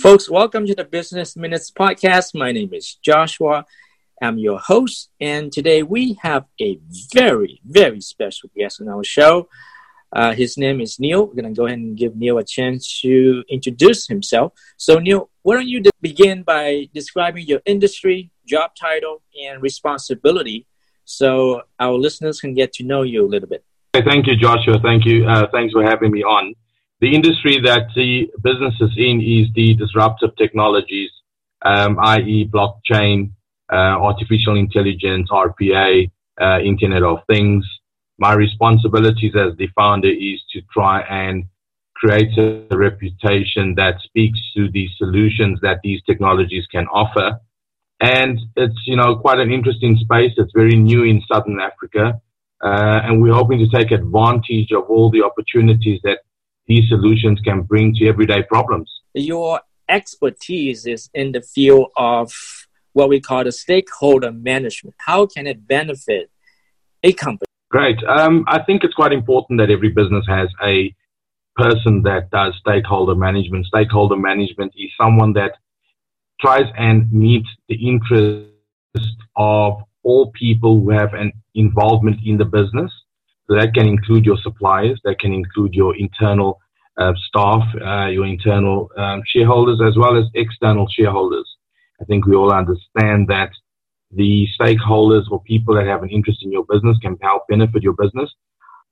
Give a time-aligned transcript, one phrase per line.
[0.00, 2.34] Folks, welcome to the Business Minutes podcast.
[2.34, 3.66] My name is Joshua.
[4.22, 6.78] I'm your host, and today we have a
[7.12, 9.50] very, very special guest on our show.
[10.10, 11.26] Uh, his name is Neil.
[11.26, 14.54] We're going to go ahead and give Neil a chance to introduce himself.
[14.78, 20.66] So, Neil, why don't you begin by describing your industry, job title, and responsibility
[21.04, 23.62] so our listeners can get to know you a little bit?
[23.92, 24.78] Thank you, Joshua.
[24.82, 25.28] Thank you.
[25.28, 26.54] Uh, thanks for having me on
[27.02, 31.10] the industry that the business is in is the disruptive technologies,
[31.62, 33.32] um, i.e., blockchain,
[33.72, 36.08] uh, artificial intelligence, RPA,
[36.40, 37.66] uh, Internet of Things.
[38.18, 41.46] My responsibilities as the founder is to try and
[41.96, 47.40] create a reputation that speaks to the solutions that these technologies can offer.
[48.00, 50.34] And it's, you know, quite an interesting space.
[50.36, 52.20] It's very new in Southern Africa.
[52.62, 56.18] Uh, and we're hoping to take advantage of all the opportunities that
[56.66, 58.90] these solutions can bring to everyday problems.
[59.14, 62.32] Your expertise is in the field of
[62.92, 64.94] what we call the stakeholder management.
[64.98, 66.30] How can it benefit
[67.02, 67.46] a company?
[67.70, 67.98] Great.
[68.04, 70.94] Um, I think it's quite important that every business has a
[71.56, 73.66] person that does stakeholder management.
[73.66, 75.52] Stakeholder management is someone that
[76.40, 78.48] tries and meets the interest
[79.36, 82.92] of all people who have an involvement in the business
[83.52, 86.58] so that can include your suppliers, that can include your internal
[86.96, 91.46] uh, staff, uh, your internal um, shareholders, as well as external shareholders.
[92.00, 93.50] I think we all understand that
[94.10, 97.92] the stakeholders or people that have an interest in your business can help benefit your
[97.92, 98.30] business.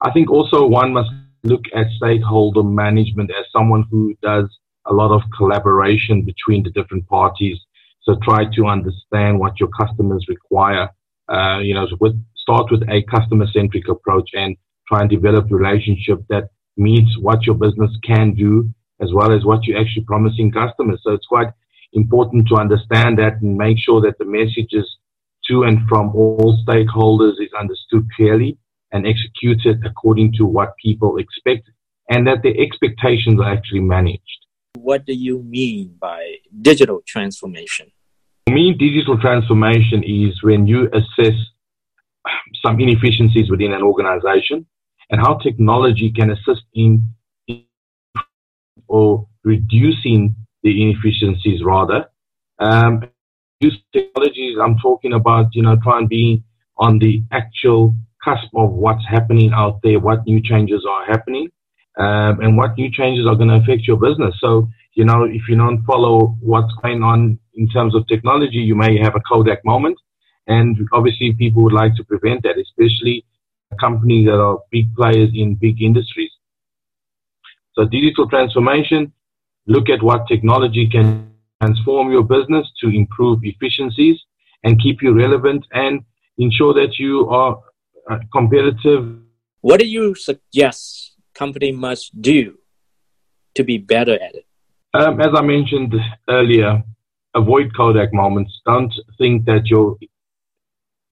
[0.00, 1.10] I think also one must
[1.42, 4.46] look at stakeholder management as someone who does
[4.86, 7.58] a lot of collaboration between the different parties.
[8.04, 10.88] So try to understand what your customers require.
[11.28, 12.14] Uh, you know, with
[12.46, 14.56] start with a customer centric approach and
[14.88, 19.44] try and develop a relationship that meets what your business can do as well as
[19.44, 21.00] what you're actually promising customers.
[21.02, 21.48] So it's quite
[21.92, 24.86] important to understand that and make sure that the messages
[25.48, 28.58] to and from all stakeholders is understood clearly
[28.92, 31.68] and executed according to what people expect
[32.08, 34.46] and that the expectations are actually managed.
[34.76, 37.90] What do you mean by digital transformation?
[38.46, 41.34] For me, digital transformation is when you assess
[42.64, 44.66] some inefficiencies within an organization
[45.10, 47.08] and how technology can assist in
[48.88, 52.06] or reducing the inefficiencies rather.
[52.58, 53.02] Um,
[53.60, 56.42] use technologies, I'm talking about, you know, try and be
[56.78, 61.48] on the actual cusp of what's happening out there, what new changes are happening,
[61.98, 64.34] um, and what new changes are going to affect your business.
[64.40, 68.74] So, you know, if you don't follow what's going on in terms of technology, you
[68.74, 69.98] may have a Kodak moment.
[70.46, 73.24] And obviously, people would like to prevent that, especially
[73.80, 76.30] companies that are big players in big industries.
[77.74, 79.12] So, digital transformation
[79.66, 84.16] look at what technology can transform your business to improve efficiencies
[84.62, 86.02] and keep you relevant and
[86.38, 87.58] ensure that you are
[88.10, 89.18] uh, competitive.
[89.60, 92.58] What do you suggest company must do
[93.54, 94.46] to be better at it?
[94.94, 95.94] Um, as I mentioned
[96.28, 96.82] earlier,
[97.34, 98.52] avoid Kodak moments.
[98.64, 99.96] Don't think that your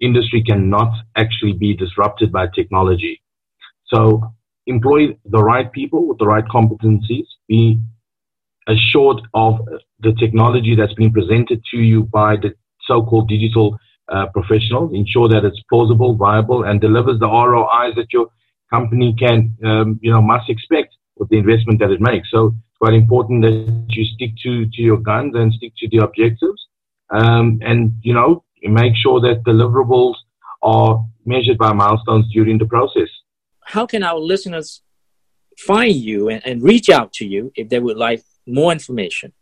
[0.00, 3.22] industry cannot actually be disrupted by technology.
[3.86, 4.22] So
[4.66, 7.80] employ the right people with the right competencies, be
[8.66, 9.60] assured of
[10.00, 12.54] the technology that's being presented to you by the
[12.86, 13.78] so-called digital
[14.08, 18.28] uh, professionals, ensure that it's plausible, viable, and delivers the ROIs that your
[18.70, 22.30] company can, um, you know, must expect with the investment that it makes.
[22.30, 25.98] So it's quite important that you stick to, to your guns and stick to the
[25.98, 26.66] objectives.
[27.10, 30.14] Um, and, you know, make sure that deliverables
[30.62, 33.08] are measured by milestones during the process.
[33.64, 34.82] How can our listeners
[35.58, 39.32] find you and, and reach out to you if they would like more information?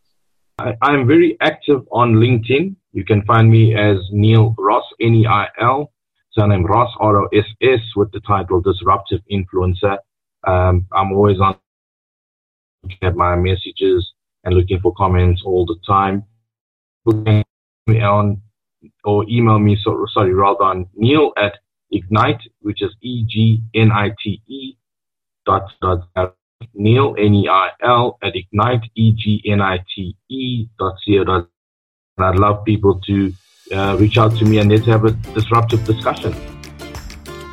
[0.59, 2.77] I, am very active on LinkedIn.
[2.93, 5.93] You can find me as Neil Ross, N E I L,
[6.33, 9.99] surname Ross, R O S S, with the title Disruptive Influencer.
[10.47, 11.57] Um, I'm always on
[13.01, 14.13] at my messages
[14.45, 16.25] and looking for comments all the time.
[17.87, 18.41] me on
[19.05, 21.55] or email me, so, sorry, rather on Neil at
[21.93, 24.77] Egnite, which is E G N I T E
[25.45, 26.09] dot dot
[26.75, 31.25] Neil N E I L at Egnite E G N I T E dot co
[31.25, 31.49] dot.
[32.17, 33.33] And I'd love people to
[33.73, 36.35] uh, reach out to me and let's have a disruptive discussion.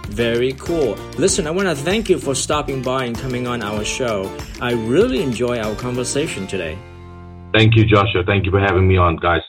[0.07, 0.95] Very cool.
[1.17, 4.29] Listen, I want to thank you for stopping by and coming on our show.
[4.59, 6.77] I really enjoy our conversation today.
[7.53, 8.23] Thank you, Joshua.
[8.25, 9.41] Thank you for having me on, guys.